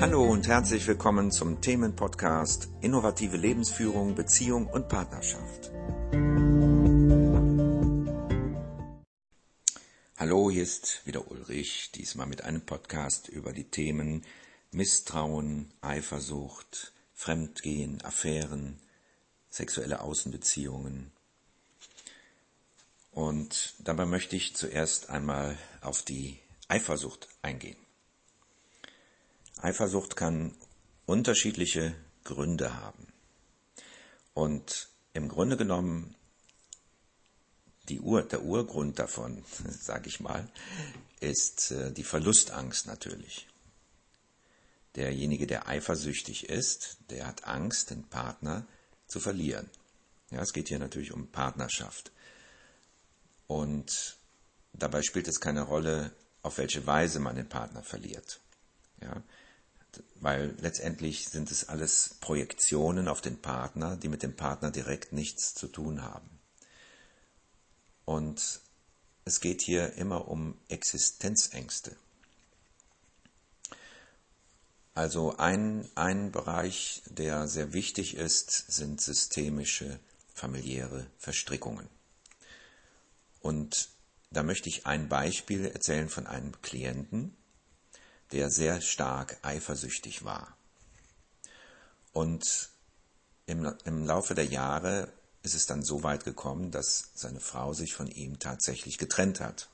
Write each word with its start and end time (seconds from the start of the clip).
Hallo 0.00 0.24
und 0.24 0.48
herzlich 0.48 0.86
willkommen 0.86 1.30
zum 1.30 1.60
Themenpodcast 1.60 2.70
Innovative 2.80 3.36
Lebensführung, 3.36 4.14
Beziehung 4.14 4.66
und 4.66 4.88
Partnerschaft. 4.88 5.70
Hallo, 10.16 10.50
hier 10.50 10.62
ist 10.62 11.02
wieder 11.04 11.30
Ulrich, 11.30 11.90
diesmal 11.94 12.26
mit 12.26 12.44
einem 12.44 12.62
Podcast 12.62 13.28
über 13.28 13.52
die 13.52 13.64
Themen 13.64 14.24
Misstrauen, 14.70 15.70
Eifersucht, 15.82 16.94
Fremdgehen, 17.12 18.02
Affären, 18.02 18.80
sexuelle 19.50 20.00
Außenbeziehungen. 20.00 21.12
Und 23.10 23.74
dabei 23.80 24.06
möchte 24.06 24.34
ich 24.34 24.56
zuerst 24.56 25.10
einmal 25.10 25.58
auf 25.82 26.00
die 26.00 26.38
Eifersucht 26.68 27.28
eingehen. 27.42 27.76
Eifersucht 29.62 30.16
kann 30.16 30.54
unterschiedliche 31.06 31.94
Gründe 32.24 32.74
haben. 32.74 33.06
Und 34.34 34.88
im 35.12 35.28
Grunde 35.28 35.56
genommen 35.56 36.14
Ur, 37.98 38.22
der 38.22 38.42
Urgrund 38.42 38.98
davon, 38.98 39.44
sage 39.68 40.08
ich 40.08 40.20
mal, 40.20 40.48
ist 41.20 41.72
äh, 41.72 41.92
die 41.92 42.04
Verlustangst 42.04 42.86
natürlich. 42.86 43.48
Derjenige, 44.96 45.46
der 45.46 45.68
eifersüchtig 45.68 46.48
ist, 46.48 46.98
der 47.10 47.26
hat 47.26 47.44
Angst, 47.44 47.90
den 47.90 48.04
Partner 48.04 48.66
zu 49.06 49.20
verlieren. 49.20 49.70
Ja, 50.30 50.40
es 50.42 50.52
geht 50.52 50.68
hier 50.68 50.78
natürlich 50.78 51.12
um 51.12 51.28
Partnerschaft. 51.28 52.12
Und 53.46 54.18
dabei 54.72 55.02
spielt 55.02 55.28
es 55.28 55.40
keine 55.40 55.62
Rolle, 55.62 56.12
auf 56.42 56.58
welche 56.58 56.86
Weise 56.86 57.20
man 57.20 57.36
den 57.36 57.48
Partner 57.48 57.82
verliert. 57.82 58.40
Ja, 59.00 59.22
weil 60.16 60.54
letztendlich 60.60 61.28
sind 61.28 61.50
es 61.50 61.68
alles 61.68 62.16
Projektionen 62.20 63.08
auf 63.08 63.20
den 63.20 63.40
Partner, 63.40 63.96
die 63.96 64.08
mit 64.08 64.22
dem 64.22 64.36
Partner 64.36 64.70
direkt 64.70 65.12
nichts 65.12 65.54
zu 65.54 65.66
tun 65.68 66.02
haben. 66.02 66.28
Und 68.04 68.60
es 69.24 69.40
geht 69.40 69.62
hier 69.62 69.94
immer 69.94 70.28
um 70.28 70.58
Existenzängste. 70.68 71.96
Also 74.94 75.36
ein, 75.36 75.88
ein 75.94 76.32
Bereich, 76.32 77.02
der 77.06 77.46
sehr 77.48 77.72
wichtig 77.72 78.16
ist, 78.16 78.50
sind 78.72 79.00
systemische 79.00 80.00
familiäre 80.34 81.06
Verstrickungen. 81.18 81.88
Und 83.40 83.88
da 84.30 84.42
möchte 84.42 84.68
ich 84.68 84.86
ein 84.86 85.08
Beispiel 85.08 85.66
erzählen 85.66 86.08
von 86.08 86.26
einem 86.26 86.60
Klienten, 86.62 87.36
der 88.32 88.50
sehr 88.50 88.80
stark 88.80 89.38
eifersüchtig 89.42 90.24
war. 90.24 90.56
Und 92.12 92.70
im, 93.46 93.72
im 93.84 94.06
Laufe 94.06 94.34
der 94.34 94.46
Jahre 94.46 95.12
ist 95.42 95.54
es 95.54 95.66
dann 95.66 95.82
so 95.82 96.02
weit 96.02 96.24
gekommen, 96.24 96.70
dass 96.70 97.10
seine 97.14 97.40
Frau 97.40 97.72
sich 97.72 97.94
von 97.94 98.08
ihm 98.08 98.38
tatsächlich 98.38 98.98
getrennt 98.98 99.40
hat. 99.40 99.68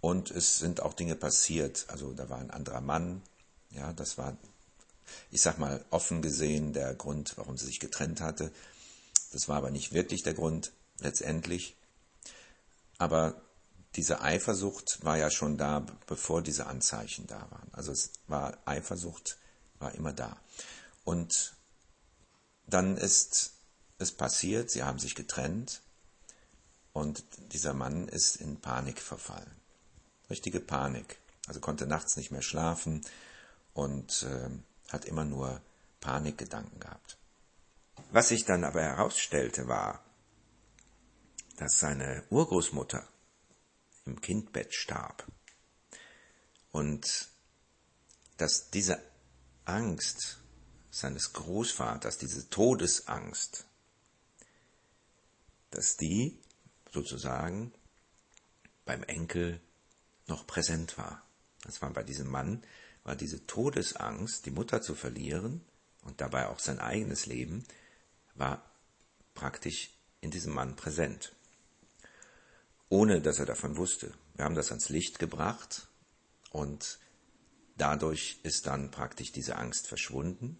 Und 0.00 0.30
es 0.30 0.58
sind 0.58 0.80
auch 0.80 0.94
Dinge 0.94 1.16
passiert. 1.16 1.86
Also 1.88 2.12
da 2.12 2.28
war 2.28 2.38
ein 2.38 2.50
anderer 2.50 2.80
Mann. 2.80 3.22
Ja, 3.70 3.92
das 3.92 4.16
war, 4.16 4.36
ich 5.30 5.42
sag 5.42 5.58
mal, 5.58 5.84
offen 5.90 6.22
gesehen 6.22 6.72
der 6.72 6.94
Grund, 6.94 7.36
warum 7.36 7.58
sie 7.58 7.66
sich 7.66 7.80
getrennt 7.80 8.20
hatte. 8.20 8.52
Das 9.32 9.48
war 9.48 9.56
aber 9.56 9.70
nicht 9.70 9.92
wirklich 9.92 10.22
der 10.22 10.34
Grund 10.34 10.72
letztendlich. 11.00 11.76
Aber 12.98 13.40
diese 13.96 14.20
Eifersucht 14.20 15.04
war 15.04 15.16
ja 15.16 15.30
schon 15.30 15.56
da, 15.56 15.84
bevor 16.06 16.42
diese 16.42 16.66
Anzeichen 16.66 17.26
da 17.26 17.50
waren. 17.50 17.68
Also 17.72 17.92
es 17.92 18.12
war 18.26 18.56
Eifersucht 18.64 19.38
war 19.78 19.94
immer 19.94 20.12
da. 20.12 20.36
Und 21.04 21.56
dann 22.66 22.96
ist 22.96 23.52
es 23.98 24.12
passiert, 24.12 24.70
sie 24.70 24.82
haben 24.82 24.98
sich 24.98 25.14
getrennt 25.14 25.82
und 26.92 27.24
dieser 27.52 27.74
Mann 27.74 28.08
ist 28.08 28.36
in 28.36 28.60
Panik 28.60 29.00
verfallen. 29.00 29.50
Richtige 30.30 30.60
Panik. 30.60 31.18
Also 31.46 31.60
konnte 31.60 31.86
nachts 31.86 32.16
nicht 32.16 32.30
mehr 32.30 32.42
schlafen 32.42 33.04
und 33.72 34.22
äh, 34.24 34.50
hat 34.92 35.06
immer 35.06 35.24
nur 35.24 35.60
Panikgedanken 36.00 36.78
gehabt. 36.78 37.16
Was 38.10 38.28
sich 38.28 38.44
dann 38.44 38.64
aber 38.64 38.82
herausstellte, 38.82 39.66
war, 39.66 40.02
dass 41.56 41.78
seine 41.78 42.22
Urgroßmutter 42.30 43.06
im 44.08 44.20
Kindbett 44.20 44.74
starb. 44.74 45.26
Und 46.70 47.28
dass 48.36 48.70
diese 48.70 49.02
Angst 49.64 50.38
seines 50.90 51.32
Großvaters, 51.32 52.18
diese 52.18 52.48
Todesangst, 52.48 53.66
dass 55.70 55.96
die 55.96 56.38
sozusagen 56.90 57.72
beim 58.84 59.02
Enkel 59.04 59.60
noch 60.26 60.46
präsent 60.46 60.96
war. 60.96 61.22
Das 61.62 61.82
war 61.82 61.90
bei 61.92 62.02
diesem 62.02 62.30
Mann, 62.30 62.64
war 63.04 63.16
diese 63.16 63.46
Todesangst, 63.46 64.46
die 64.46 64.50
Mutter 64.50 64.80
zu 64.80 64.94
verlieren 64.94 65.64
und 66.02 66.20
dabei 66.20 66.48
auch 66.48 66.58
sein 66.58 66.78
eigenes 66.78 67.26
Leben, 67.26 67.64
war 68.34 68.64
praktisch 69.34 69.90
in 70.20 70.30
diesem 70.30 70.54
Mann 70.54 70.76
präsent 70.76 71.34
ohne 72.88 73.20
dass 73.20 73.38
er 73.38 73.46
davon 73.46 73.76
wusste. 73.76 74.12
Wir 74.34 74.44
haben 74.44 74.54
das 74.54 74.70
ans 74.70 74.88
Licht 74.88 75.18
gebracht 75.18 75.88
und 76.50 76.98
dadurch 77.76 78.40
ist 78.42 78.66
dann 78.66 78.90
praktisch 78.90 79.32
diese 79.32 79.56
Angst 79.56 79.86
verschwunden. 79.86 80.58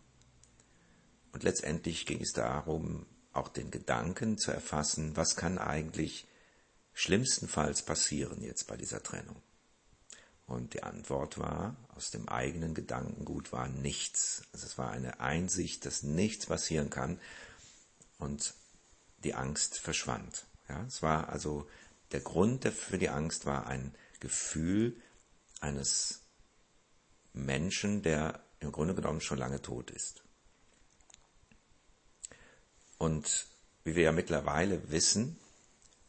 Und 1.32 1.42
letztendlich 1.42 2.06
ging 2.06 2.20
es 2.20 2.32
darum, 2.32 3.06
auch 3.32 3.48
den 3.48 3.70
Gedanken 3.70 4.38
zu 4.38 4.50
erfassen, 4.50 5.16
was 5.16 5.36
kann 5.36 5.58
eigentlich 5.58 6.26
schlimmstenfalls 6.94 7.82
passieren 7.82 8.42
jetzt 8.42 8.66
bei 8.66 8.76
dieser 8.76 9.02
Trennung. 9.02 9.40
Und 10.46 10.72
die 10.72 10.82
Antwort 10.82 11.38
war, 11.38 11.76
aus 11.94 12.10
dem 12.10 12.28
eigenen 12.28 12.74
Gedankengut 12.74 13.52
war 13.52 13.68
nichts. 13.68 14.42
Also 14.52 14.66
es 14.66 14.78
war 14.78 14.90
eine 14.90 15.20
Einsicht, 15.20 15.84
dass 15.84 16.02
nichts 16.02 16.46
passieren 16.46 16.88
kann 16.88 17.20
und 18.18 18.54
die 19.24 19.34
Angst 19.34 19.78
verschwand. 19.78 20.46
Ja, 20.68 20.84
es 20.86 21.02
war 21.02 21.28
also 21.28 21.68
der 22.12 22.20
Grund 22.20 22.66
für 22.68 22.98
die 22.98 23.08
Angst 23.08 23.46
war 23.46 23.66
ein 23.66 23.94
Gefühl 24.20 25.00
eines 25.60 26.22
Menschen, 27.32 28.02
der 28.02 28.42
im 28.60 28.72
Grunde 28.72 28.94
genommen 28.94 29.20
schon 29.20 29.38
lange 29.38 29.62
tot 29.62 29.90
ist. 29.90 30.22
Und 32.98 33.46
wie 33.84 33.94
wir 33.94 34.02
ja 34.04 34.12
mittlerweile 34.12 34.90
wissen, 34.90 35.38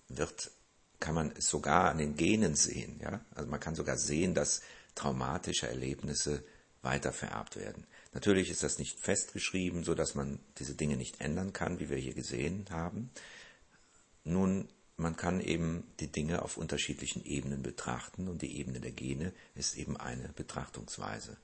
wird, 0.07 0.51
kann 0.99 1.15
man 1.15 1.31
es 1.31 1.47
sogar 1.47 1.91
an 1.91 1.99
den 1.99 2.15
Genen 2.17 2.55
sehen. 2.55 2.99
Ja? 3.01 3.23
Also 3.35 3.49
man 3.49 3.59
kann 3.59 3.75
sogar 3.75 3.97
sehen, 3.97 4.33
dass 4.33 4.61
traumatische 4.95 5.67
Erlebnisse 5.67 6.43
weitervererbt 6.81 7.57
werden. 7.57 7.85
Natürlich 8.13 8.49
ist 8.49 8.63
das 8.63 8.79
nicht 8.79 8.99
festgeschrieben, 8.99 9.83
so 9.83 9.93
dass 9.93 10.15
man 10.15 10.39
diese 10.57 10.73
Dinge 10.75 10.97
nicht 10.97 11.21
ändern 11.21 11.53
kann, 11.53 11.79
wie 11.79 11.89
wir 11.89 11.97
hier 11.97 12.15
gesehen 12.15 12.65
haben. 12.71 13.11
Nun 14.23 14.67
man 14.99 15.15
kann 15.15 15.39
eben 15.39 15.83
die 15.99 16.11
Dinge 16.11 16.41
auf 16.41 16.57
unterschiedlichen 16.57 17.23
Ebenen 17.23 17.63
betrachten 17.63 18.27
und 18.27 18.41
die 18.41 18.57
Ebene 18.57 18.79
der 18.81 18.91
Gene 18.91 19.33
ist 19.55 19.77
eben 19.77 19.97
eine 19.97 20.29
Betrachtungsweise, 20.29 21.37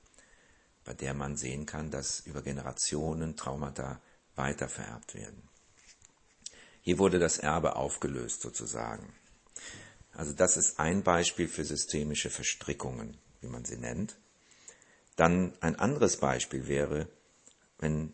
bei 0.84 0.92
der 0.92 1.14
man 1.14 1.36
sehen 1.36 1.64
kann, 1.64 1.90
dass 1.90 2.20
über 2.20 2.42
Generationen 2.42 3.36
Traumata 3.36 4.00
weitervererbt 4.34 5.14
werden. 5.14 5.42
Hier 6.82 6.98
wurde 6.98 7.18
das 7.18 7.38
Erbe 7.38 7.76
aufgelöst 7.76 8.42
sozusagen. 8.42 9.14
Also 10.12 10.32
das 10.32 10.56
ist 10.56 10.78
ein 10.78 11.02
Beispiel 11.02 11.48
für 11.48 11.64
systemische 11.64 12.30
Verstrickungen, 12.30 13.16
wie 13.40 13.48
man 13.48 13.64
sie 13.64 13.76
nennt. 13.76 14.18
Dann 15.16 15.54
ein 15.60 15.76
anderes 15.76 16.18
Beispiel 16.18 16.68
wäre, 16.68 17.08
wenn 17.78 18.12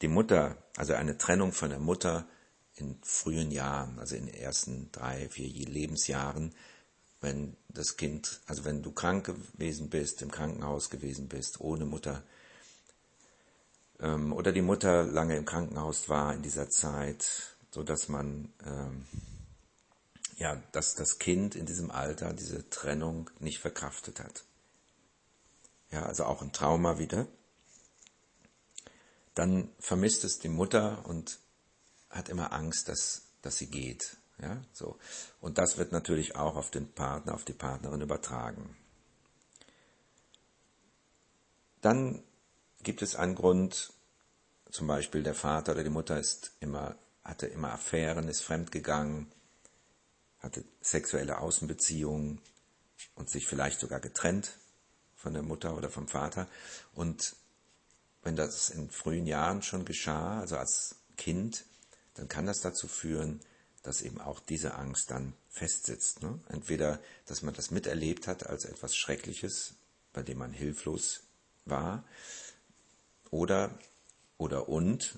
die 0.00 0.08
Mutter, 0.08 0.56
also 0.76 0.94
eine 0.94 1.16
Trennung 1.16 1.52
von 1.52 1.70
der 1.70 1.78
Mutter 1.78 2.28
in 2.76 2.98
frühen 3.02 3.50
Jahren, 3.50 3.98
also 3.98 4.16
in 4.16 4.26
den 4.26 4.34
ersten 4.34 4.90
drei, 4.92 5.28
vier 5.28 5.48
Lebensjahren, 5.66 6.54
wenn 7.20 7.56
das 7.68 7.96
Kind, 7.96 8.40
also 8.46 8.64
wenn 8.64 8.82
du 8.82 8.92
krank 8.92 9.26
gewesen 9.26 9.90
bist, 9.90 10.22
im 10.22 10.30
Krankenhaus 10.30 10.90
gewesen 10.90 11.28
bist, 11.28 11.60
ohne 11.60 11.84
Mutter, 11.84 12.22
ähm, 14.00 14.32
oder 14.32 14.52
die 14.52 14.62
Mutter 14.62 15.04
lange 15.04 15.36
im 15.36 15.44
Krankenhaus 15.44 16.08
war 16.08 16.34
in 16.34 16.42
dieser 16.42 16.68
Zeit, 16.68 17.56
so 17.70 17.82
dass 17.82 18.08
man, 18.08 18.52
ähm, 18.66 19.06
ja, 20.36 20.60
dass 20.72 20.94
das 20.94 21.18
Kind 21.18 21.54
in 21.54 21.66
diesem 21.66 21.90
Alter 21.90 22.32
diese 22.32 22.68
Trennung 22.68 23.30
nicht 23.38 23.60
verkraftet 23.60 24.20
hat. 24.20 24.44
Ja, 25.90 26.04
also 26.04 26.24
auch 26.24 26.42
ein 26.42 26.52
Trauma 26.52 26.98
wieder. 26.98 27.26
Dann 29.34 29.70
vermisst 29.78 30.24
es 30.24 30.38
die 30.40 30.48
Mutter 30.48 31.06
und 31.06 31.38
hat 32.12 32.28
immer 32.28 32.52
Angst, 32.52 32.88
dass, 32.88 33.22
dass 33.42 33.58
sie 33.58 33.66
geht. 33.66 34.16
Ja, 34.40 34.60
so. 34.72 34.98
Und 35.40 35.58
das 35.58 35.78
wird 35.78 35.92
natürlich 35.92 36.36
auch 36.36 36.56
auf 36.56 36.70
den 36.70 36.92
Partner, 36.92 37.34
auf 37.34 37.44
die 37.44 37.52
Partnerin 37.52 38.00
übertragen. 38.00 38.76
Dann 41.80 42.22
gibt 42.82 43.02
es 43.02 43.16
einen 43.16 43.34
Grund, 43.34 43.92
zum 44.70 44.86
Beispiel 44.86 45.22
der 45.22 45.34
Vater 45.34 45.72
oder 45.72 45.84
die 45.84 45.90
Mutter 45.90 46.18
ist 46.18 46.52
immer, 46.60 46.96
hatte 47.24 47.46
immer 47.46 47.72
Affären, 47.72 48.28
ist 48.28 48.42
fremdgegangen, 48.42 49.30
hatte 50.38 50.64
sexuelle 50.80 51.38
Außenbeziehungen 51.38 52.40
und 53.14 53.30
sich 53.30 53.46
vielleicht 53.46 53.80
sogar 53.80 54.00
getrennt 54.00 54.58
von 55.14 55.34
der 55.34 55.42
Mutter 55.42 55.76
oder 55.76 55.88
vom 55.88 56.08
Vater. 56.08 56.48
Und 56.94 57.36
wenn 58.22 58.36
das 58.36 58.70
in 58.70 58.90
frühen 58.90 59.26
Jahren 59.26 59.62
schon 59.62 59.84
geschah, 59.84 60.40
also 60.40 60.56
als 60.56 60.96
Kind, 61.16 61.64
dann 62.14 62.28
kann 62.28 62.46
das 62.46 62.60
dazu 62.60 62.88
führen, 62.88 63.40
dass 63.82 64.02
eben 64.02 64.20
auch 64.20 64.40
diese 64.40 64.74
Angst 64.74 65.10
dann 65.10 65.34
festsitzt. 65.48 66.22
Ne? 66.22 66.38
Entweder, 66.48 67.00
dass 67.26 67.42
man 67.42 67.54
das 67.54 67.70
miterlebt 67.70 68.26
hat 68.28 68.46
als 68.46 68.64
etwas 68.64 68.94
Schreckliches, 68.94 69.74
bei 70.12 70.22
dem 70.22 70.38
man 70.38 70.52
hilflos 70.52 71.22
war, 71.64 72.04
oder, 73.30 73.76
oder 74.38 74.68
und, 74.68 75.14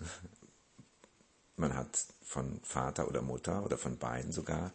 man 1.57 1.75
hat 1.75 2.07
von 2.23 2.61
Vater 2.63 3.09
oder 3.09 3.23
Mutter 3.23 3.65
oder 3.65 3.79
von 3.79 3.99
beiden 3.99 4.33
sogar 4.33 4.73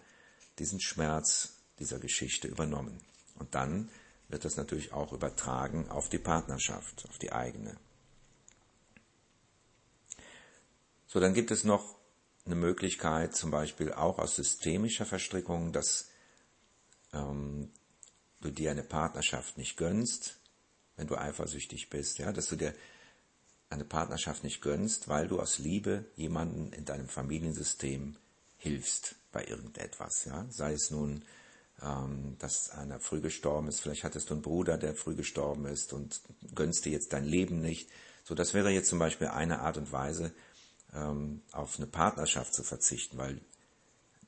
diesen 0.59 0.79
Schmerz 0.79 1.53
dieser 1.79 1.99
Geschichte 1.99 2.47
übernommen. 2.47 2.99
Und 3.35 3.55
dann 3.55 3.89
wird 4.27 4.45
das 4.45 4.57
natürlich 4.57 4.93
auch 4.93 5.11
übertragen 5.11 5.89
auf 5.89 6.09
die 6.09 6.19
Partnerschaft, 6.19 7.05
auf 7.09 7.17
die 7.17 7.31
eigene. 7.31 7.75
So, 11.07 11.19
dann 11.19 11.33
gibt 11.33 11.49
es 11.49 11.63
noch 11.63 11.97
eine 12.51 12.59
Möglichkeit, 12.59 13.35
zum 13.35 13.51
Beispiel 13.51 13.93
auch 13.93 14.19
aus 14.19 14.35
systemischer 14.35 15.05
Verstrickung, 15.05 15.71
dass 15.71 16.09
ähm, 17.13 17.71
du 18.41 18.51
dir 18.51 18.71
eine 18.71 18.83
Partnerschaft 18.83 19.57
nicht 19.57 19.77
gönnst, 19.77 20.39
wenn 20.95 21.07
du 21.07 21.15
eifersüchtig 21.15 21.89
bist, 21.89 22.17
ja, 22.19 22.31
dass 22.31 22.47
du 22.47 22.55
dir 22.55 22.73
eine 23.69 23.85
Partnerschaft 23.85 24.43
nicht 24.43 24.61
gönnst, 24.61 25.07
weil 25.07 25.27
du 25.27 25.39
aus 25.39 25.59
Liebe 25.59 26.05
jemanden 26.15 26.73
in 26.73 26.85
deinem 26.85 27.07
Familiensystem 27.07 28.17
hilfst 28.57 29.15
bei 29.31 29.45
irgendetwas, 29.45 30.25
ja, 30.25 30.45
sei 30.49 30.73
es 30.73 30.89
nun 30.89 31.23
ähm, 31.81 32.35
dass 32.39 32.71
einer 32.71 32.99
früh 32.99 33.21
gestorben 33.21 33.67
ist. 33.67 33.81
Vielleicht 33.81 34.03
hattest 34.03 34.29
du 34.29 34.33
einen 34.33 34.43
Bruder, 34.43 34.77
der 34.77 34.95
früh 34.95 35.15
gestorben 35.15 35.65
ist 35.65 35.93
und 35.93 36.21
gönnst 36.53 36.85
dir 36.85 36.91
jetzt 36.91 37.13
dein 37.13 37.25
Leben 37.25 37.61
nicht. 37.61 37.89
So, 38.23 38.35
das 38.35 38.53
wäre 38.53 38.69
jetzt 38.69 38.89
zum 38.89 38.99
Beispiel 38.99 39.27
eine 39.27 39.59
Art 39.59 39.77
und 39.77 39.91
Weise, 39.91 40.33
ähm, 40.93 41.41
auf 41.51 41.77
eine 41.77 41.87
Partnerschaft 41.87 42.53
zu 42.53 42.63
verzichten, 42.63 43.17
weil 43.17 43.41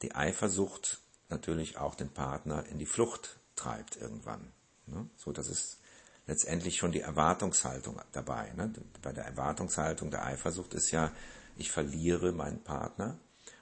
die 0.02 0.16
Eifersucht 0.16 1.00
natürlich 1.30 1.78
auch 1.78 1.96
den 1.96 2.10
Partner 2.10 2.66
in 2.68 2.78
die 2.78 2.86
Flucht 2.86 3.40
treibt 3.56 3.96
irgendwann. 3.96 4.52
Ne? 4.88 5.10
So, 5.18 5.32
das 5.32 5.48
ist 5.48 5.80
letztendlich 6.28 6.78
schon 6.78 6.92
die 6.92 7.02
Erwartungshaltung 7.02 8.02
dabei. 8.12 8.52
Ne? 8.54 8.72
Bei 9.02 9.12
der 9.12 9.26
Erwartungshaltung 9.26 10.12
der 10.12 10.26
Eifersucht 10.26 10.74
ist 10.74 10.92
ja, 10.92 11.12
ich 11.58 11.72
verliere 11.72 12.32
meinen 12.32 12.64
Partner 12.64 13.18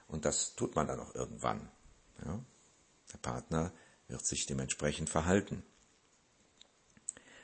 und 0.08 0.24
das 0.24 0.54
tut 0.54 0.74
man 0.74 0.86
dann 0.86 1.00
auch 1.00 1.14
irgendwann. 1.14 1.70
Ja? 2.24 2.38
Der 3.12 3.18
Partner 3.18 3.72
wird 4.08 4.26
sich 4.26 4.46
dementsprechend 4.46 5.08
verhalten. 5.08 5.62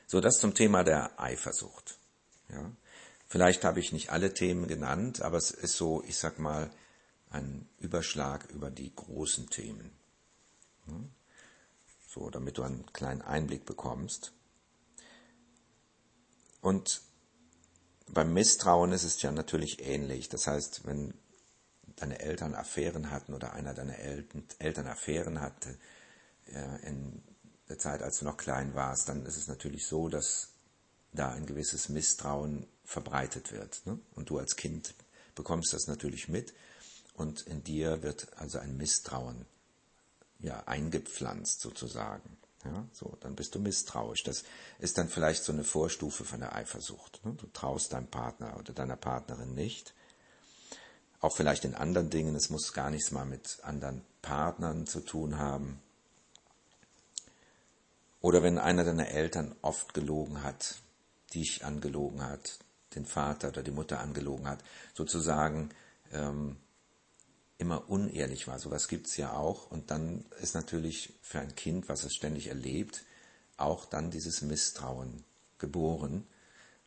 So, 0.05 0.21
das 0.21 0.39
zum 0.39 0.53
Thema 0.53 0.83
der 0.83 1.19
Eifersucht. 1.19 1.99
Ja. 2.49 2.71
Vielleicht 3.27 3.65
habe 3.65 3.79
ich 3.79 3.91
nicht 3.91 4.11
alle 4.11 4.33
Themen 4.33 4.67
genannt, 4.67 5.21
aber 5.21 5.37
es 5.37 5.51
ist 5.51 5.75
so, 5.75 6.03
ich 6.03 6.17
sag 6.17 6.39
mal, 6.39 6.71
ein 7.29 7.67
Überschlag 7.77 8.49
über 8.51 8.71
die 8.71 8.93
großen 8.95 9.49
Themen. 9.49 9.91
So, 12.07 12.29
damit 12.29 12.57
du 12.57 12.63
einen 12.63 12.85
kleinen 12.93 13.21
Einblick 13.21 13.65
bekommst. 13.65 14.31
Und 16.61 17.01
beim 18.07 18.33
Misstrauen 18.33 18.93
ist 18.93 19.03
es 19.03 19.21
ja 19.21 19.31
natürlich 19.31 19.85
ähnlich. 19.85 20.29
Das 20.29 20.47
heißt, 20.47 20.85
wenn 20.85 21.13
deine 21.97 22.19
Eltern 22.19 22.55
Affären 22.55 23.11
hatten 23.11 23.33
oder 23.33 23.53
einer 23.53 23.73
deiner 23.73 23.97
Eltern, 23.97 24.45
Eltern 24.59 24.87
Affären 24.87 25.41
hatte 25.41 25.77
äh, 26.45 26.87
in 26.87 27.21
der 27.67 27.77
Zeit, 27.77 28.01
als 28.01 28.19
du 28.19 28.25
noch 28.25 28.37
klein 28.37 28.73
warst, 28.75 29.09
dann 29.09 29.25
ist 29.25 29.35
es 29.35 29.47
natürlich 29.47 29.85
so, 29.85 30.07
dass 30.07 30.53
da 31.17 31.31
ein 31.31 31.45
gewisses 31.45 31.89
Misstrauen 31.89 32.65
verbreitet 32.85 33.51
wird. 33.51 33.85
Ne? 33.85 33.99
Und 34.15 34.29
du 34.29 34.37
als 34.37 34.55
Kind 34.55 34.93
bekommst 35.35 35.73
das 35.73 35.87
natürlich 35.87 36.29
mit 36.29 36.53
und 37.13 37.41
in 37.41 37.63
dir 37.63 38.03
wird 38.03 38.37
also 38.37 38.59
ein 38.59 38.77
Misstrauen 38.77 39.45
ja, 40.39 40.63
eingepflanzt 40.65 41.61
sozusagen. 41.61 42.37
Ja, 42.63 42.87
so, 42.91 43.17
dann 43.21 43.35
bist 43.35 43.55
du 43.55 43.59
misstrauisch. 43.59 44.23
Das 44.23 44.43
ist 44.79 44.97
dann 44.97 45.09
vielleicht 45.09 45.43
so 45.43 45.51
eine 45.51 45.63
Vorstufe 45.63 46.25
von 46.25 46.39
der 46.39 46.55
Eifersucht. 46.55 47.23
Ne? 47.25 47.33
Du 47.33 47.47
traust 47.47 47.93
deinem 47.93 48.07
Partner 48.07 48.57
oder 48.57 48.73
deiner 48.73 48.97
Partnerin 48.97 49.53
nicht 49.53 49.93
auch 51.19 51.35
vielleicht 51.35 51.65
in 51.65 51.75
anderen 51.75 52.09
Dingen, 52.09 52.35
es 52.35 52.49
muss 52.49 52.73
gar 52.73 52.89
nichts 52.89 53.11
mal 53.11 53.25
mit 53.25 53.59
anderen 53.63 54.03
Partnern 54.21 54.85
zu 54.85 55.01
tun 55.01 55.37
haben. 55.37 55.81
Oder 58.21 58.43
wenn 58.43 58.57
einer 58.57 58.83
deiner 58.83 59.07
Eltern 59.07 59.55
oft 59.61 59.93
gelogen 59.93 60.43
hat, 60.43 60.77
dich 61.33 61.65
angelogen 61.65 62.21
hat, 62.21 62.59
den 62.95 63.05
Vater 63.05 63.49
oder 63.49 63.63
die 63.63 63.71
Mutter 63.71 63.99
angelogen 63.99 64.47
hat, 64.47 64.63
sozusagen 64.93 65.69
ähm, 66.11 66.57
immer 67.57 67.89
unehrlich 67.89 68.47
war. 68.47 68.59
Sowas 68.59 68.87
gibt's 68.87 69.17
ja 69.17 69.33
auch. 69.33 69.71
Und 69.71 69.91
dann 69.91 70.25
ist 70.41 70.55
natürlich 70.55 71.13
für 71.21 71.39
ein 71.39 71.55
Kind, 71.55 71.89
was 71.89 72.03
es 72.03 72.13
ständig 72.13 72.47
erlebt, 72.47 73.03
auch 73.57 73.85
dann 73.85 74.11
dieses 74.11 74.41
Misstrauen 74.41 75.23
geboren. 75.57 76.27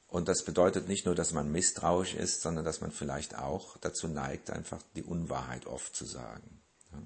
Und 0.08 0.28
das 0.28 0.44
bedeutet 0.44 0.88
nicht 0.88 1.06
nur, 1.06 1.14
dass 1.14 1.32
man 1.32 1.52
misstrauisch 1.52 2.14
ist, 2.14 2.42
sondern 2.42 2.64
dass 2.64 2.80
man 2.80 2.90
vielleicht 2.90 3.36
auch 3.36 3.76
dazu 3.78 4.08
neigt, 4.08 4.50
einfach 4.50 4.82
die 4.96 5.04
Unwahrheit 5.04 5.66
oft 5.66 5.94
zu 5.94 6.04
sagen. 6.04 6.60
Ja. 6.92 6.98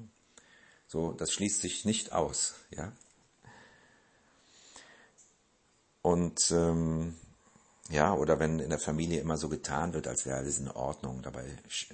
So, 0.86 1.12
das 1.12 1.32
schließt 1.32 1.60
sich 1.60 1.84
nicht 1.84 2.12
aus, 2.12 2.54
ja. 2.70 2.92
Und 6.02 6.50
ähm, 6.50 7.16
ja, 7.90 8.14
oder 8.14 8.40
wenn 8.40 8.60
in 8.60 8.70
der 8.70 8.78
Familie 8.78 9.20
immer 9.20 9.36
so 9.36 9.48
getan 9.48 9.92
wird, 9.92 10.08
als 10.08 10.24
wäre 10.24 10.38
alles 10.38 10.58
in 10.58 10.70
Ordnung, 10.70 11.20
dabei 11.20 11.44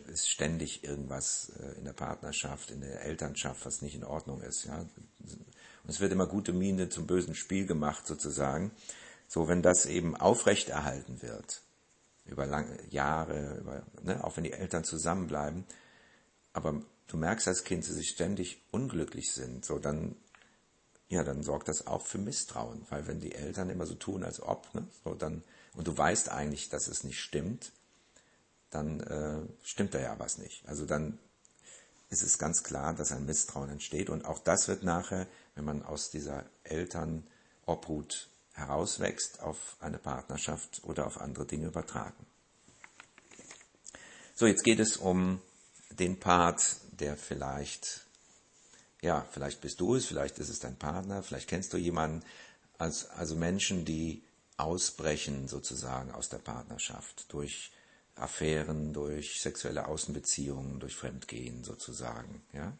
ist 0.06 0.28
ständig 0.28 0.84
irgendwas 0.84 1.52
äh, 1.60 1.78
in 1.78 1.84
der 1.84 1.92
Partnerschaft, 1.92 2.70
in 2.70 2.80
der 2.80 3.02
Elternschaft, 3.02 3.66
was 3.66 3.82
nicht 3.82 3.96
in 3.96 4.04
Ordnung 4.04 4.40
ist, 4.40 4.64
ja. 4.64 4.78
Und 4.78 5.88
es 5.88 6.00
wird 6.00 6.12
immer 6.12 6.26
gute 6.26 6.52
Miene 6.52 6.90
zum 6.90 7.06
bösen 7.06 7.34
Spiel 7.34 7.66
gemacht, 7.66 8.06
sozusagen. 8.06 8.70
So, 9.26 9.48
wenn 9.48 9.62
das 9.62 9.86
eben 9.86 10.16
aufrechterhalten 10.16 11.22
wird, 11.22 11.62
über 12.24 12.46
lange 12.46 12.78
Jahre, 12.90 13.58
über, 13.58 13.82
ne, 14.02 14.22
auch 14.22 14.36
wenn 14.36 14.44
die 14.44 14.52
Eltern 14.52 14.84
zusammenbleiben, 14.84 15.64
aber 16.52 16.82
du 17.08 17.16
merkst 17.16 17.48
als 17.48 17.64
Kind, 17.64 17.88
dass 17.88 17.94
sie 17.94 18.04
ständig 18.04 18.62
unglücklich 18.70 19.32
sind, 19.32 19.64
so 19.64 19.78
dann, 19.78 20.16
ja, 21.08 21.24
dann 21.24 21.42
sorgt 21.42 21.68
das 21.68 21.86
auch 21.86 22.06
für 22.06 22.18
Misstrauen, 22.18 22.86
weil 22.90 23.06
wenn 23.08 23.20
die 23.20 23.34
Eltern 23.34 23.70
immer 23.70 23.86
so 23.86 23.94
tun, 23.94 24.22
als 24.22 24.40
ob, 24.40 24.72
ne, 24.74 24.86
so 25.04 25.14
dann, 25.14 25.42
und 25.74 25.86
du 25.86 25.96
weißt 25.96 26.28
eigentlich, 26.30 26.68
dass 26.68 26.88
es 26.88 27.04
nicht 27.04 27.20
stimmt, 27.20 27.72
dann 28.70 29.00
äh, 29.00 29.40
stimmt 29.64 29.94
da 29.94 30.00
ja 30.00 30.18
was 30.18 30.38
nicht. 30.38 30.66
Also 30.68 30.86
dann 30.86 31.18
ist 32.08 32.22
es 32.22 32.38
ganz 32.38 32.62
klar, 32.62 32.94
dass 32.94 33.12
ein 33.12 33.24
Misstrauen 33.24 33.70
entsteht 33.70 34.10
und 34.10 34.24
auch 34.24 34.40
das 34.40 34.68
wird 34.68 34.82
nachher, 34.82 35.26
wenn 35.54 35.64
man 35.64 35.82
aus 35.82 36.10
dieser 36.10 36.44
Elternobhut 36.64 38.28
herauswächst, 38.52 39.40
auf 39.40 39.76
eine 39.80 39.98
Partnerschaft 39.98 40.82
oder 40.84 41.06
auf 41.06 41.20
andere 41.20 41.46
Dinge 41.46 41.68
übertragen. 41.68 42.26
So, 44.34 44.46
jetzt 44.46 44.64
geht 44.64 44.80
es 44.80 44.96
um 44.96 45.40
den 45.90 46.18
Part, 46.18 46.76
der 46.92 47.16
vielleicht, 47.16 48.06
ja, 49.02 49.26
vielleicht 49.30 49.60
bist 49.60 49.80
du 49.80 49.94
es, 49.94 50.06
vielleicht 50.06 50.38
ist 50.38 50.48
es 50.48 50.58
dein 50.58 50.76
Partner, 50.76 51.22
vielleicht 51.22 51.48
kennst 51.48 51.72
du 51.72 51.76
jemanden, 51.76 52.24
als, 52.78 53.08
also 53.10 53.36
Menschen, 53.36 53.84
die 53.84 54.22
ausbrechen 54.62 55.48
sozusagen 55.48 56.12
aus 56.12 56.28
der 56.28 56.38
Partnerschaft 56.38 57.32
durch 57.32 57.72
Affären, 58.14 58.92
durch 58.92 59.40
sexuelle 59.40 59.86
Außenbeziehungen, 59.86 60.80
durch 60.80 60.94
Fremdgehen 60.94 61.64
sozusagen, 61.64 62.42
ja. 62.52 62.76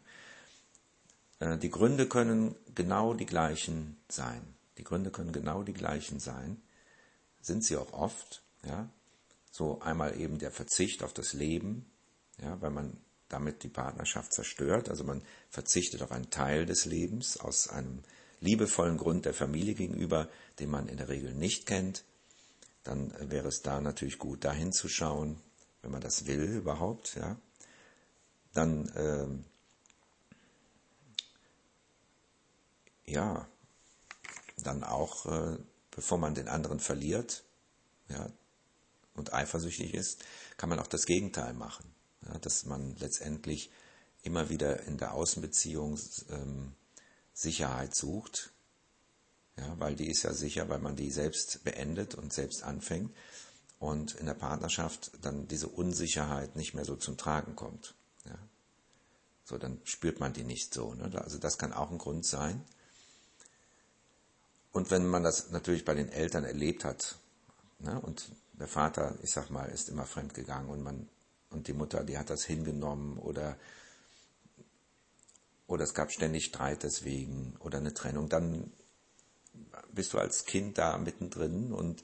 Äh, 1.39 1.57
die 1.57 1.71
Gründe 1.71 2.07
können 2.07 2.55
genau 2.75 3.13
die 3.13 3.25
gleichen 3.25 3.97
sein. 4.07 4.41
Die 4.77 4.83
Gründe 4.83 5.11
können 5.11 5.31
genau 5.31 5.63
die 5.63 5.73
gleichen 5.73 6.19
sein, 6.19 6.61
sind 7.41 7.65
sie 7.65 7.77
auch 7.77 7.93
oft, 7.93 8.43
ja. 8.65 8.89
So 9.51 9.81
einmal 9.81 10.19
eben 10.19 10.39
der 10.39 10.51
Verzicht 10.51 11.03
auf 11.03 11.13
das 11.13 11.33
Leben, 11.33 11.91
ja, 12.41 12.61
weil 12.61 12.71
man 12.71 12.97
damit 13.27 13.63
die 13.63 13.69
Partnerschaft 13.69 14.33
zerstört, 14.33 14.89
also 14.89 15.03
man 15.03 15.21
verzichtet 15.49 16.01
auf 16.01 16.11
einen 16.11 16.29
Teil 16.29 16.65
des 16.65 16.85
Lebens 16.85 17.37
aus 17.37 17.67
einem 17.67 18.03
liebevollen 18.41 18.97
Grund 18.97 19.25
der 19.25 19.33
Familie 19.33 19.75
gegenüber, 19.75 20.27
den 20.59 20.69
man 20.69 20.87
in 20.87 20.97
der 20.97 21.09
Regel 21.09 21.33
nicht 21.33 21.65
kennt, 21.65 22.03
dann 22.83 23.13
wäre 23.31 23.47
es 23.47 23.61
da 23.61 23.79
natürlich 23.79 24.17
gut, 24.17 24.43
da 24.43 24.51
hinzuschauen, 24.51 25.39
wenn 25.81 25.91
man 25.91 26.01
das 26.01 26.25
will 26.25 26.41
überhaupt, 26.41 27.15
ja. 27.15 27.37
Dann 28.53 28.91
ähm, 28.95 29.45
ja, 33.05 33.47
dann 34.57 34.83
auch, 34.83 35.25
äh, 35.25 35.57
bevor 35.91 36.17
man 36.17 36.35
den 36.35 36.47
anderen 36.47 36.79
verliert, 36.79 37.43
ja, 38.09 38.29
und 39.13 39.33
eifersüchtig 39.33 39.93
ist, 39.93 40.23
kann 40.57 40.69
man 40.69 40.79
auch 40.79 40.87
das 40.87 41.05
Gegenteil 41.05 41.53
machen. 41.53 41.93
Ja, 42.25 42.37
dass 42.39 42.65
man 42.65 42.95
letztendlich 42.97 43.71
immer 44.23 44.49
wieder 44.49 44.83
in 44.83 44.97
der 44.97 45.13
Außenbeziehung 45.13 45.99
ähm, 46.29 46.73
Sicherheit 47.33 47.95
sucht, 47.95 48.51
ja, 49.57 49.79
weil 49.79 49.95
die 49.95 50.09
ist 50.09 50.23
ja 50.23 50.33
sicher, 50.33 50.69
weil 50.69 50.79
man 50.79 50.95
die 50.95 51.11
selbst 51.11 51.63
beendet 51.63 52.15
und 52.15 52.33
selbst 52.33 52.63
anfängt 52.63 53.13
und 53.79 54.15
in 54.15 54.25
der 54.25 54.33
Partnerschaft 54.33 55.11
dann 55.21 55.47
diese 55.47 55.67
Unsicherheit 55.67 56.55
nicht 56.55 56.73
mehr 56.73 56.85
so 56.85 56.95
zum 56.95 57.17
Tragen 57.17 57.55
kommt. 57.55 57.95
Ja. 58.25 58.37
So, 59.43 59.57
dann 59.57 59.81
spürt 59.83 60.19
man 60.19 60.33
die 60.33 60.43
nicht 60.43 60.73
so. 60.73 60.93
Ne? 60.93 61.11
Also 61.21 61.37
das 61.37 61.57
kann 61.57 61.73
auch 61.73 61.91
ein 61.91 61.97
Grund 61.97 62.25
sein. 62.25 62.63
Und 64.71 64.89
wenn 64.91 65.05
man 65.05 65.23
das 65.23 65.51
natürlich 65.51 65.83
bei 65.83 65.93
den 65.93 66.09
Eltern 66.09 66.45
erlebt 66.45 66.85
hat, 66.85 67.17
ne, 67.79 67.99
und 67.99 68.31
der 68.53 68.67
Vater, 68.67 69.17
ich 69.21 69.31
sag 69.31 69.49
mal, 69.49 69.65
ist 69.65 69.89
immer 69.89 70.05
fremd 70.05 70.33
gegangen 70.33 70.69
und 70.69 70.81
man 70.81 71.09
und 71.49 71.67
die 71.67 71.73
Mutter, 71.73 72.03
die 72.03 72.17
hat 72.17 72.29
das 72.29 72.45
hingenommen 72.45 73.17
oder 73.17 73.57
oder 75.71 75.85
es 75.85 75.93
gab 75.93 76.11
ständig 76.11 76.45
Streit 76.45 76.83
deswegen 76.83 77.55
oder 77.59 77.77
eine 77.77 77.93
Trennung, 77.93 78.27
dann 78.27 78.71
bist 79.93 80.13
du 80.13 80.17
als 80.17 80.45
Kind 80.45 80.77
da 80.77 80.97
mittendrin 80.97 81.71
und 81.71 82.03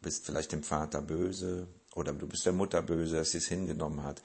bist 0.00 0.24
vielleicht 0.24 0.52
dem 0.52 0.62
Vater 0.62 1.02
böse 1.02 1.66
oder 1.94 2.12
du 2.12 2.28
bist 2.28 2.46
der 2.46 2.52
Mutter 2.52 2.82
böse, 2.82 3.16
dass 3.16 3.32
sie 3.32 3.38
es 3.38 3.48
hingenommen 3.48 4.04
hat. 4.04 4.22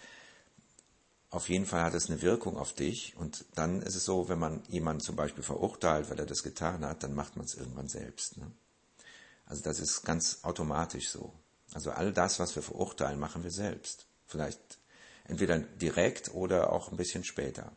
Auf 1.31 1.49
jeden 1.49 1.65
Fall 1.65 1.81
hat 1.81 1.95
es 1.95 2.09
eine 2.09 2.21
Wirkung 2.21 2.57
auf 2.57 2.73
dich 2.73 3.17
und 3.17 3.45
dann 3.55 3.81
ist 3.81 3.95
es 3.95 4.05
so, 4.05 4.29
wenn 4.29 4.39
man 4.39 4.63
jemanden 4.69 5.01
zum 5.01 5.15
Beispiel 5.15 5.43
verurteilt, 5.43 6.09
weil 6.11 6.19
er 6.19 6.27
das 6.27 6.43
getan 6.43 6.85
hat, 6.85 7.01
dann 7.01 7.15
macht 7.15 7.35
man 7.35 7.45
es 7.45 7.55
irgendwann 7.55 7.87
selbst. 7.87 8.37
Ne? 8.37 8.51
Also 9.47 9.63
das 9.63 9.79
ist 9.79 10.03
ganz 10.03 10.39
automatisch 10.43 11.09
so. 11.09 11.33
Also 11.73 11.89
all 11.89 12.13
das, 12.13 12.39
was 12.39 12.55
wir 12.55 12.61
verurteilen, 12.61 13.19
machen 13.19 13.43
wir 13.43 13.51
selbst. 13.51 14.05
Vielleicht 14.27 14.77
entweder 15.25 15.57
direkt 15.57 16.33
oder 16.35 16.71
auch 16.71 16.91
ein 16.91 16.97
bisschen 16.97 17.23
später. 17.23 17.75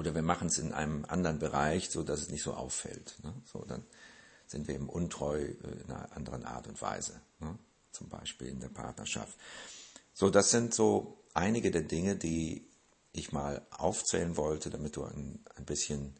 Oder 0.00 0.14
wir 0.14 0.22
machen 0.22 0.48
es 0.48 0.56
in 0.56 0.72
einem 0.72 1.04
anderen 1.04 1.38
Bereich, 1.38 1.90
so 1.90 2.02
dass 2.02 2.22
es 2.22 2.30
nicht 2.30 2.42
so 2.42 2.54
auffällt. 2.54 3.18
Ne? 3.22 3.34
So, 3.44 3.66
dann 3.66 3.84
sind 4.46 4.66
wir 4.66 4.74
eben 4.74 4.88
untreu 4.88 5.42
äh, 5.42 5.52
in 5.52 5.90
einer 5.90 6.10
anderen 6.16 6.46
Art 6.46 6.66
und 6.68 6.80
Weise. 6.80 7.20
Ne? 7.38 7.58
Zum 7.92 8.08
Beispiel 8.08 8.46
in 8.46 8.60
der 8.60 8.70
Partnerschaft. 8.70 9.38
So, 10.14 10.30
das 10.30 10.50
sind 10.50 10.72
so 10.72 11.18
einige 11.34 11.70
der 11.70 11.82
Dinge, 11.82 12.16
die 12.16 12.66
ich 13.12 13.32
mal 13.32 13.60
aufzählen 13.68 14.38
wollte, 14.38 14.70
damit 14.70 14.96
du 14.96 15.04
ein, 15.04 15.44
ein 15.56 15.66
bisschen 15.66 16.16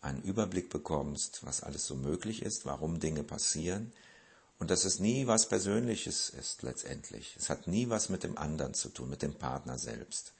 einen 0.00 0.22
Überblick 0.22 0.70
bekommst, 0.70 1.44
was 1.44 1.64
alles 1.64 1.84
so 1.84 1.96
möglich 1.96 2.42
ist, 2.42 2.64
warum 2.64 3.00
Dinge 3.00 3.24
passieren 3.24 3.92
und 4.60 4.70
dass 4.70 4.84
es 4.84 5.00
nie 5.00 5.26
was 5.26 5.48
Persönliches 5.48 6.30
ist 6.30 6.62
letztendlich. 6.62 7.34
Es 7.36 7.50
hat 7.50 7.66
nie 7.66 7.88
was 7.88 8.08
mit 8.08 8.22
dem 8.22 8.38
anderen 8.38 8.74
zu 8.74 8.88
tun, 8.88 9.10
mit 9.10 9.22
dem 9.22 9.34
Partner 9.34 9.80
selbst. 9.80 10.32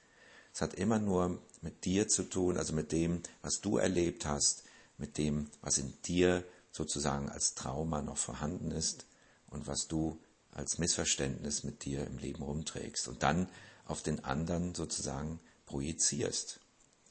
Es 0.57 0.61
hat 0.63 0.73
immer 0.73 0.97
nur 0.97 1.39
mit 1.61 1.85
dir 1.85 2.07
zu 2.07 2.23
tun, 2.23 2.57
also 2.57 2.73
mit 2.73 2.91
dem, 2.91 3.21
was 3.43 3.61
du 3.61 3.77
erlebt 3.77 4.25
hast, 4.25 4.63
mit 4.97 5.19
dem, 5.19 5.51
was 5.61 5.77
in 5.77 5.93
dir 6.01 6.43
sozusagen 6.71 7.29
als 7.29 7.53
Trauma 7.53 8.01
noch 8.01 8.17
vorhanden 8.17 8.71
ist 8.71 9.05
und 9.51 9.67
was 9.67 9.87
du 9.87 10.19
als 10.49 10.79
Missverständnis 10.79 11.63
mit 11.63 11.85
dir 11.85 12.07
im 12.07 12.17
Leben 12.17 12.41
rumträgst 12.41 13.07
und 13.07 13.21
dann 13.21 13.47
auf 13.85 14.01
den 14.01 14.25
anderen 14.25 14.73
sozusagen 14.73 15.39
projizierst. 15.67 16.59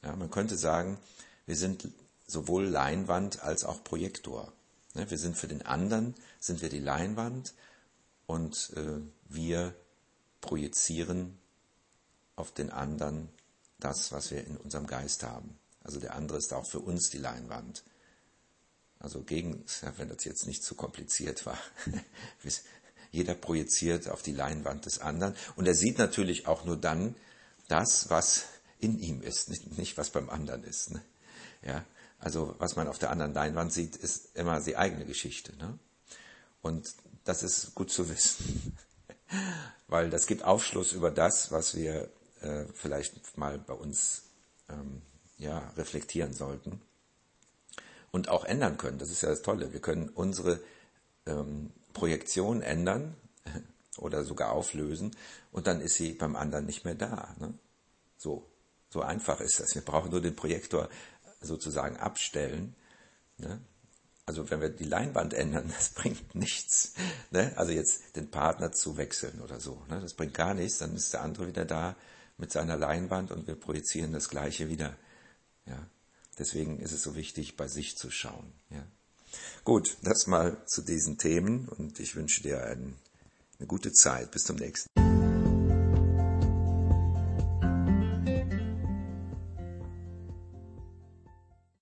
Ja, 0.03 0.17
man 0.17 0.33
könnte 0.33 0.57
sagen, 0.57 0.99
wir 1.47 1.55
sind 1.55 1.89
sowohl 2.27 2.65
Leinwand 2.65 3.45
als 3.45 3.63
auch 3.63 3.85
Projektor. 3.85 4.53
Ne, 4.95 5.09
wir 5.09 5.19
sind 5.19 5.37
für 5.37 5.47
den 5.47 5.65
anderen, 5.65 6.17
sind 6.41 6.63
wir 6.63 6.69
die 6.69 6.81
Leinwand 6.81 7.55
und 8.27 8.73
äh, 8.75 9.01
wir 9.29 9.73
projizieren 10.41 11.39
auf 12.35 12.53
den 12.53 12.71
anderen 12.71 13.29
das, 13.79 14.13
was 14.13 14.31
wir 14.31 14.45
in 14.45 14.57
unserem 14.57 14.87
Geist 14.87 15.23
haben. 15.23 15.59
Also 15.83 16.01
der 16.01 16.15
andere 16.15 16.39
ist 16.39 16.53
auch 16.53 16.67
für 16.67 16.81
uns 16.81 17.11
die 17.11 17.19
Leinwand. 17.19 17.85
Also 18.99 19.23
gegen, 19.23 19.65
wenn 19.97 20.09
das 20.09 20.25
jetzt 20.25 20.47
nicht 20.47 20.65
zu 20.65 20.75
kompliziert 20.75 21.47
war, 21.47 21.59
jeder 23.11 23.35
projiziert 23.35 24.09
auf 24.09 24.23
die 24.23 24.33
Leinwand 24.33 24.87
des 24.87 24.99
anderen 25.01 25.37
und 25.55 25.67
er 25.67 25.75
sieht 25.75 25.99
natürlich 25.99 26.47
auch 26.47 26.65
nur 26.65 26.77
dann 26.77 27.15
das, 27.69 28.11
was 28.11 28.45
in 28.79 28.99
ihm 28.99 29.23
ist, 29.23 29.49
nicht, 29.77 29.97
was 29.97 30.11
beim 30.11 30.31
anderen 30.31 30.65
ist. 30.65 30.91
Ne? 30.91 31.03
Ja, 31.63 31.85
also 32.19 32.55
was 32.59 32.77
man 32.77 32.89
auf 32.89 32.99
der 32.99 33.11
anderen 33.11 33.35
Leinwand 33.35 33.73
sieht, 33.73 33.97
ist 33.97 34.35
immer 34.35 34.61
die 34.61 34.77
eigene 34.77 35.05
Geschichte. 35.05 35.57
Ne? 35.57 35.79
Und 36.63 36.95
das 37.25 37.43
ist 37.43 37.75
gut 37.75 37.91
zu 37.91 38.09
wissen, 38.09 38.77
weil 39.89 40.11
das 40.11 40.27
gibt 40.27 40.43
Aufschluss 40.43 40.93
über 40.93 41.11
das, 41.11 41.53
was 41.53 41.77
wir 41.77 42.11
äh, 42.41 42.65
vielleicht 42.75 43.37
mal 43.37 43.59
bei 43.59 43.75
uns 43.75 44.25
ähm, 44.69 45.03
ja, 45.39 45.59
reflektieren 45.77 46.33
sollten 46.33 46.81
und 48.11 48.29
auch 48.29 48.45
ändern 48.45 48.79
können. 48.79 48.99
Das 48.99 49.11
ist 49.11 49.23
ja 49.23 49.29
das 49.29 49.43
Tolle. 49.43 49.73
Wir 49.73 49.81
können 49.81 50.09
unsere 50.09 50.61
ähm, 51.27 51.71
Projektion 51.93 52.63
ändern 52.63 53.15
oder 53.99 54.25
sogar 54.25 54.53
auflösen 54.53 55.15
und 55.53 55.67
dann 55.67 55.81
ist 55.81 55.95
sie 55.97 56.13
beim 56.13 56.37
anderen 56.37 56.67
nicht 56.67 56.85
mehr 56.85 56.95
da. 56.95 57.35
Ne? 57.39 57.55
So, 58.17 58.47
so 58.91 59.03
einfach 59.03 59.41
ist 59.41 59.61
das. 59.61 59.75
Wir 59.75 59.83
brauchen 59.83 60.11
nur 60.11 60.23
den 60.23 60.37
Projektor 60.37 60.89
sozusagen 61.41 61.97
abstellen. 61.97 62.75
Ne? 63.39 63.61
Also 64.25 64.51
wenn 64.51 64.61
wir 64.61 64.71
die 64.71 64.85
Leinwand 64.85 65.35
ändern, 65.35 65.73
das 65.77 65.91
bringt 65.91 66.35
nichts. 66.35 66.95
Ne? 67.31 67.53
Also 67.57 67.73
jetzt 67.73 68.17
den 68.17 68.31
Partner 68.31 68.73
zu 68.73 68.97
wechseln 68.97 69.41
oder 69.41 69.61
so, 69.61 69.83
ne? 69.89 70.01
das 70.01 70.15
bringt 70.15 70.35
gar 70.35 70.55
nichts. 70.55 70.79
Dann 70.79 70.97
ist 70.97 71.13
der 71.13 71.23
andere 71.23 71.47
wieder 71.49 71.65
da 71.65 71.97
mit 72.39 72.53
seiner 72.53 72.77
Leinwand 72.77 73.31
und 73.31 73.47
wir 73.47 73.55
projizieren 73.55 74.13
das 74.13 74.29
Gleiche 74.29 74.69
wieder. 74.69 74.97
Ja? 75.67 75.87
Deswegen 76.39 76.79
ist 76.79 76.93
es 76.93 77.03
so 77.03 77.17
wichtig, 77.17 77.57
bei 77.57 77.69
sich 77.69 77.97
zu 77.97 78.11
schauen. 78.11 78.53
Ja? 78.71 78.85
Gut, 79.65 79.97
das 80.03 80.27
mal 80.27 80.65
zu 80.67 80.83
diesen 80.83 81.19
Themen 81.19 81.69
und 81.69 81.99
ich 81.99 82.15
wünsche 82.15 82.43
dir 82.43 82.65
ein, 82.65 82.97
eine 83.59 83.67
gute 83.67 83.93
Zeit. 83.93 84.31
Bis 84.31 84.45
zum 84.45 84.57
nächsten 84.57 84.89
Mal. 84.95 85.16